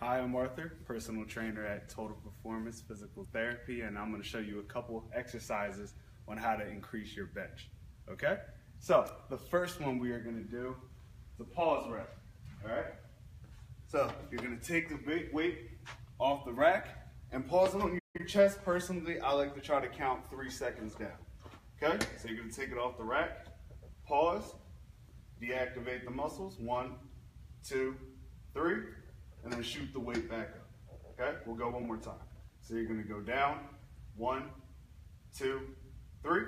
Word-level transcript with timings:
Hi, 0.00 0.18
I'm 0.18 0.36
Arthur, 0.36 0.76
personal 0.84 1.24
trainer 1.24 1.64
at 1.64 1.88
Total 1.88 2.14
Performance 2.14 2.82
Physical 2.86 3.26
Therapy, 3.32 3.80
and 3.80 3.98
I'm 3.98 4.10
going 4.10 4.20
to 4.22 4.28
show 4.28 4.38
you 4.38 4.58
a 4.58 4.64
couple 4.64 5.10
exercises 5.14 5.94
on 6.28 6.36
how 6.36 6.56
to 6.56 6.68
increase 6.68 7.16
your 7.16 7.28
bench. 7.28 7.70
Okay? 8.10 8.36
So, 8.80 9.10
the 9.30 9.38
first 9.38 9.80
one 9.80 9.98
we 9.98 10.10
are 10.10 10.20
going 10.20 10.36
to 10.36 10.50
do 10.50 10.76
is 11.32 11.40
a 11.40 11.44
pause 11.44 11.90
rep. 11.90 12.18
All 12.64 12.70
right? 12.70 12.92
So, 13.86 14.12
you're 14.30 14.42
going 14.42 14.58
to 14.58 14.66
take 14.66 14.90
the 14.90 15.30
weight 15.32 15.70
off 16.18 16.44
the 16.44 16.52
rack 16.52 17.10
and 17.32 17.48
pause 17.48 17.74
it 17.74 17.80
on 17.80 17.98
your 18.18 18.26
chest. 18.28 18.62
Personally, 18.62 19.20
I 19.20 19.32
like 19.32 19.54
to 19.54 19.60
try 19.62 19.80
to 19.80 19.88
count 19.88 20.28
three 20.28 20.50
seconds 20.50 20.94
down. 20.94 21.16
Okay? 21.82 21.98
So, 22.18 22.28
you're 22.28 22.36
going 22.36 22.50
to 22.50 22.56
take 22.56 22.72
it 22.72 22.78
off 22.78 22.98
the 22.98 23.04
rack, 23.04 23.46
pause, 24.06 24.54
deactivate 25.42 26.04
the 26.04 26.10
muscles. 26.10 26.58
One, 26.58 26.96
two, 27.66 27.96
three, 28.54 28.82
and 29.44 29.52
then 29.52 29.62
shoot 29.62 29.92
the 29.92 30.00
weight 30.00 30.28
back 30.28 30.48
up. 30.48 31.00
Okay? 31.12 31.36
We'll 31.46 31.56
go 31.56 31.70
one 31.70 31.86
more 31.86 31.96
time. 31.96 32.14
So 32.60 32.74
you're 32.74 32.86
to 32.86 33.02
go 33.02 33.20
down. 33.20 33.60
One, 34.16 34.44
two, 35.36 35.60
three, 36.22 36.44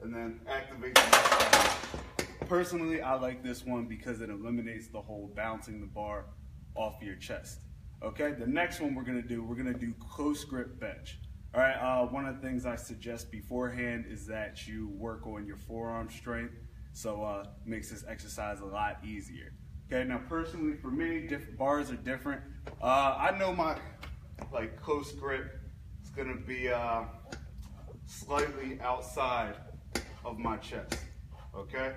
and 0.00 0.14
then 0.14 0.40
activate. 0.48 0.98
Personally, 2.46 3.00
I 3.00 3.14
like 3.14 3.42
this 3.42 3.64
one 3.64 3.86
because 3.86 4.20
it 4.20 4.28
eliminates 4.28 4.88
the 4.88 5.00
whole 5.00 5.32
bouncing 5.34 5.80
the 5.80 5.86
bar 5.86 6.26
off 6.74 6.96
your 7.00 7.16
chest. 7.16 7.60
Okay, 8.02 8.32
the 8.32 8.46
next 8.46 8.80
one 8.80 8.94
we're 8.94 9.04
gonna 9.04 9.22
do, 9.22 9.42
we're 9.42 9.54
gonna 9.54 9.72
do 9.72 9.94
close 9.94 10.44
grip 10.44 10.78
bench. 10.78 11.18
All 11.54 11.60
right, 11.60 11.76
uh, 11.76 12.06
one 12.06 12.26
of 12.26 12.40
the 12.40 12.46
things 12.46 12.66
I 12.66 12.76
suggest 12.76 13.30
beforehand 13.30 14.06
is 14.08 14.26
that 14.26 14.66
you 14.66 14.88
work 14.88 15.26
on 15.26 15.46
your 15.46 15.56
forearm 15.56 16.10
strength 16.10 16.54
so 16.92 17.22
uh, 17.22 17.44
makes 17.64 17.90
this 17.90 18.04
exercise 18.06 18.60
a 18.60 18.66
lot 18.66 18.98
easier. 19.04 19.52
Okay, 19.92 20.08
now 20.08 20.22
personally 20.26 20.74
for 20.74 20.90
me, 20.90 21.26
different 21.26 21.58
bars 21.58 21.90
are 21.90 21.96
different. 21.96 22.40
Uh, 22.80 23.14
I 23.18 23.36
know 23.38 23.52
my 23.52 23.76
like 24.50 24.80
close 24.80 25.12
grip 25.12 25.60
is 26.02 26.08
gonna 26.08 26.34
be 26.34 26.70
uh, 26.70 27.02
slightly 28.06 28.80
outside 28.80 29.54
of 30.24 30.38
my 30.38 30.56
chest, 30.56 30.96
okay? 31.54 31.92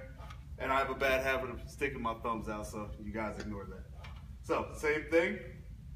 And 0.59 0.73
I 0.73 0.79
have 0.79 0.89
a 0.89 0.95
bad 0.95 1.23
habit 1.23 1.49
of 1.49 1.61
sticking 1.69 2.01
my 2.01 2.15
thumbs 2.15 2.49
out, 2.49 2.67
so 2.67 2.89
you 3.01 3.13
guys 3.13 3.39
ignore 3.39 3.63
that. 3.63 3.85
So, 4.41 4.67
same 4.77 5.05
thing, 5.09 5.39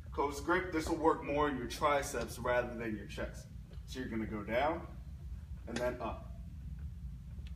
close 0.09 0.39
grip, 0.39 0.71
this 0.71 0.87
will 0.87 0.95
work 0.95 1.25
more 1.25 1.49
in 1.49 1.57
your 1.57 1.67
triceps 1.67 2.39
rather 2.39 2.73
than 2.75 2.95
your 2.95 3.07
chest. 3.07 3.47
So 3.87 3.99
you're 3.99 4.07
gonna 4.07 4.25
go 4.25 4.41
down, 4.41 4.87
and 5.67 5.75
then 5.75 5.97
up. 5.99 6.31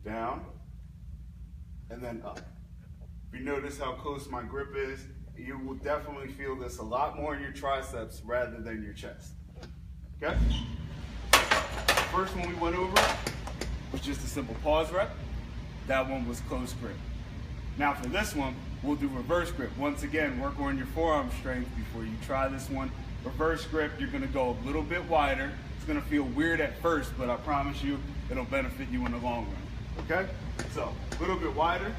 Down, 0.03 0.47
and 1.89 2.01
then 2.01 2.21
up. 2.25 2.41
You 3.33 3.39
notice 3.39 3.79
how 3.79 3.93
close 3.93 4.29
my 4.29 4.43
grip 4.43 4.75
is, 4.75 5.07
you 5.35 5.57
will 5.57 5.73
definitely 5.75 6.27
feel 6.27 6.55
this 6.55 6.77
a 6.77 6.83
lot 6.83 7.17
more 7.17 7.33
in 7.35 7.41
your 7.41 7.51
triceps 7.51 8.21
rather 8.23 8.59
than 8.59 8.83
your 8.83 8.93
chest. 8.93 9.31
Okay? 10.21 10.37
First 12.11 12.35
one 12.37 12.47
we 12.47 12.53
went 12.55 12.75
over 12.75 12.95
was 13.91 14.01
just 14.01 14.23
a 14.23 14.27
simple 14.27 14.55
pause 14.63 14.91
rep. 14.91 15.09
That 15.87 16.07
one 16.07 16.27
was 16.27 16.41
close 16.41 16.73
grip. 16.73 16.95
Now 17.79 17.95
for 17.95 18.07
this 18.07 18.35
one, 18.35 18.53
we'll 18.83 18.97
do 18.97 19.07
reverse 19.07 19.51
grip. 19.51 19.75
Once 19.79 20.03
again, 20.03 20.39
work 20.39 20.59
on 20.59 20.77
your 20.77 20.85
forearm 20.87 21.31
strength 21.39 21.75
before 21.75 22.03
you 22.03 22.13
try 22.27 22.47
this 22.47 22.69
one. 22.69 22.91
Reverse 23.25 23.65
grip, 23.65 23.93
you're 23.97 24.09
gonna 24.09 24.27
go 24.27 24.51
a 24.51 24.57
little 24.65 24.83
bit 24.83 25.03
wider. 25.09 25.51
It's 25.75 25.85
gonna 25.85 26.01
feel 26.01 26.23
weird 26.23 26.61
at 26.61 26.77
first, 26.83 27.11
but 27.17 27.31
I 27.31 27.37
promise 27.37 27.81
you, 27.81 27.99
it'll 28.29 28.45
benefit 28.45 28.89
you 28.89 29.03
in 29.07 29.11
the 29.11 29.17
long 29.17 29.47
run, 29.47 30.05
okay? 30.05 30.29
So, 30.75 30.93
a 31.17 31.19
little 31.19 31.37
bit 31.37 31.55
wider. 31.55 31.95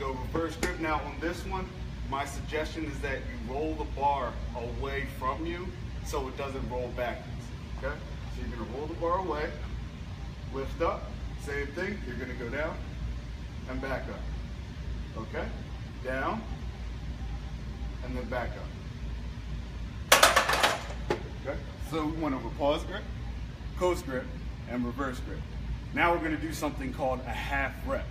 Go 0.00 0.12
reverse 0.12 0.56
grip. 0.56 0.80
Now 0.80 0.94
on 0.94 1.14
this 1.20 1.44
one, 1.44 1.68
my 2.08 2.24
suggestion 2.24 2.86
is 2.86 2.98
that 3.00 3.18
you 3.18 3.52
roll 3.52 3.74
the 3.74 3.84
bar 4.00 4.32
away 4.56 5.06
from 5.18 5.44
you 5.44 5.68
so 6.06 6.26
it 6.26 6.36
doesn't 6.38 6.68
roll 6.70 6.88
backwards, 6.96 7.44
okay? 7.78 7.94
So 8.34 8.40
you're 8.40 8.56
gonna 8.56 8.78
roll 8.78 8.86
the 8.86 8.94
bar 8.94 9.18
away, 9.18 9.50
lift 10.54 10.80
up, 10.80 11.02
same 11.42 11.66
thing, 11.68 11.98
you're 12.06 12.16
gonna 12.16 12.32
go 12.32 12.48
down 12.48 12.74
and 13.68 13.78
back 13.82 14.04
up, 14.08 15.22
okay? 15.22 15.46
Down, 16.02 16.40
and 18.02 18.16
then 18.16 18.24
back 18.30 18.50
up. 18.56 18.66
Okay, 21.46 21.58
so 21.90 22.06
we 22.06 22.22
went 22.22 22.34
over 22.34 22.48
pause 22.56 22.82
grip, 22.84 23.02
close 23.76 24.00
grip, 24.00 24.24
and 24.70 24.84
reverse 24.86 25.20
grip. 25.20 25.40
Now 25.92 26.12
we're 26.12 26.22
gonna 26.22 26.38
do 26.38 26.54
something 26.54 26.90
called 26.94 27.20
a 27.26 27.30
half 27.30 27.74
rep. 27.86 28.06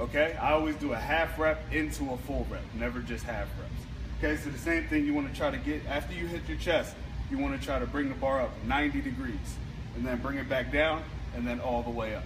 Okay, 0.00 0.36
I 0.40 0.52
always 0.52 0.74
do 0.76 0.92
a 0.92 0.96
half 0.96 1.38
rep 1.38 1.72
into 1.72 2.10
a 2.12 2.16
full 2.18 2.46
rep, 2.50 2.64
never 2.74 2.98
just 2.98 3.24
half 3.24 3.46
reps. 3.60 3.72
Okay, 4.18 4.36
so 4.42 4.50
the 4.50 4.58
same 4.58 4.88
thing 4.88 5.06
you 5.06 5.14
wanna 5.14 5.32
try 5.32 5.52
to 5.52 5.56
get, 5.56 5.86
after 5.86 6.12
you 6.14 6.26
hit 6.26 6.48
your 6.48 6.58
chest, 6.58 6.96
you 7.30 7.38
wanna 7.38 7.58
try 7.58 7.78
to 7.78 7.86
bring 7.86 8.08
the 8.08 8.14
bar 8.16 8.42
up 8.42 8.50
90 8.66 9.00
degrees, 9.00 9.56
and 9.94 10.04
then 10.04 10.20
bring 10.20 10.36
it 10.36 10.48
back 10.48 10.72
down, 10.72 11.04
and 11.36 11.46
then 11.46 11.60
all 11.60 11.82
the 11.82 11.90
way 11.90 12.16
up. 12.16 12.24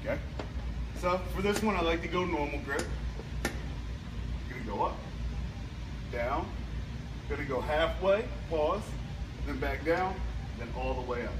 Okay? 0.00 0.18
So 1.00 1.20
for 1.34 1.42
this 1.42 1.62
one, 1.62 1.76
I 1.76 1.80
like 1.80 2.02
to 2.02 2.08
go 2.08 2.24
normal 2.24 2.58
grip. 2.60 2.84
Gonna 4.48 4.64
go 4.66 4.82
up, 4.82 4.96
down, 6.10 6.44
gonna 7.28 7.44
go 7.44 7.60
halfway, 7.60 8.24
pause, 8.48 8.82
then 9.46 9.58
back 9.60 9.84
down, 9.84 10.16
then 10.58 10.68
all 10.76 10.94
the 10.94 11.08
way 11.08 11.24
up. 11.24 11.32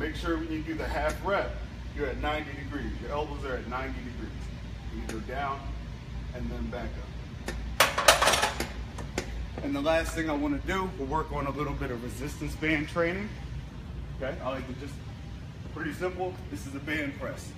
Make 0.00 0.16
sure 0.16 0.36
when 0.36 0.50
you 0.50 0.62
do 0.62 0.74
the 0.74 0.86
half 0.86 1.24
rep, 1.24 1.54
you're 1.98 2.06
at 2.06 2.20
90 2.22 2.52
degrees. 2.52 2.92
Your 3.02 3.10
elbows 3.10 3.44
are 3.44 3.56
at 3.56 3.68
90 3.68 3.88
degrees. 3.88 4.30
You 4.94 5.02
go 5.12 5.18
down 5.20 5.58
and 6.34 6.48
then 6.48 6.64
back 6.70 6.88
up. 7.02 7.08
And 9.64 9.74
the 9.74 9.80
last 9.80 10.14
thing 10.14 10.30
I 10.30 10.34
want 10.34 10.60
to 10.60 10.66
do, 10.68 10.88
we'll 10.96 11.08
work 11.08 11.32
on 11.32 11.46
a 11.46 11.50
little 11.50 11.72
bit 11.72 11.90
of 11.90 12.04
resistance 12.04 12.54
band 12.54 12.88
training. 12.88 13.28
Okay, 14.22 14.38
I 14.40 14.50
like 14.50 14.66
to 14.68 14.72
just, 14.74 14.94
pretty 15.74 15.92
simple, 15.92 16.32
this 16.52 16.66
is 16.66 16.74
a 16.76 16.78
band 16.80 17.18
press. 17.18 17.50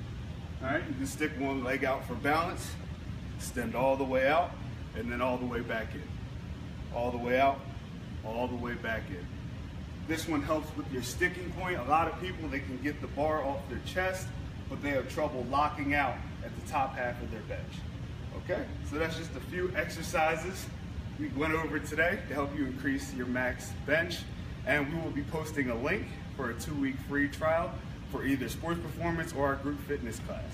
All 0.62 0.70
right, 0.70 0.82
you 0.88 0.94
can 0.94 1.06
stick 1.06 1.32
one 1.38 1.62
leg 1.62 1.84
out 1.84 2.06
for 2.06 2.14
balance, 2.14 2.70
extend 3.36 3.74
all 3.74 3.96
the 3.96 4.04
way 4.04 4.26
out, 4.26 4.52
and 4.96 5.12
then 5.12 5.20
all 5.20 5.36
the 5.36 5.46
way 5.46 5.60
back 5.60 5.88
in. 5.94 6.02
All 6.94 7.10
the 7.10 7.18
way 7.18 7.38
out, 7.38 7.60
all 8.24 8.46
the 8.46 8.56
way 8.56 8.72
back 8.74 9.02
in. 9.10 9.26
This 10.08 10.28
one 10.28 10.42
helps 10.42 10.74
with 10.76 10.90
your 10.92 11.02
sticking 11.02 11.50
point. 11.52 11.78
A 11.78 11.84
lot 11.84 12.08
of 12.08 12.20
people, 12.20 12.48
they 12.48 12.60
can 12.60 12.78
get 12.82 13.00
the 13.00 13.06
bar 13.08 13.44
off 13.44 13.60
their 13.68 13.80
chest, 13.86 14.26
but 14.68 14.82
they 14.82 14.90
have 14.90 15.08
trouble 15.12 15.46
locking 15.50 15.94
out 15.94 16.16
at 16.44 16.50
the 16.58 16.70
top 16.70 16.96
half 16.96 17.20
of 17.22 17.30
their 17.30 17.42
bench. 17.42 17.72
Okay, 18.44 18.64
so 18.90 18.98
that's 18.98 19.16
just 19.16 19.34
a 19.36 19.40
few 19.40 19.72
exercises 19.76 20.66
we 21.20 21.28
went 21.28 21.52
over 21.52 21.78
today 21.78 22.18
to 22.28 22.34
help 22.34 22.56
you 22.56 22.64
increase 22.64 23.12
your 23.14 23.26
max 23.26 23.72
bench. 23.84 24.20
And 24.66 24.90
we 24.92 25.00
will 25.00 25.10
be 25.10 25.22
posting 25.22 25.68
a 25.68 25.74
link 25.74 26.06
for 26.36 26.50
a 26.50 26.54
two 26.54 26.74
week 26.74 26.96
free 27.08 27.28
trial 27.28 27.70
for 28.10 28.24
either 28.24 28.48
sports 28.48 28.80
performance 28.80 29.34
or 29.34 29.46
our 29.46 29.56
group 29.56 29.78
fitness 29.86 30.18
class. 30.20 30.50